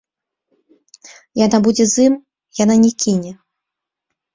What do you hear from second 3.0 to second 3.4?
кіне.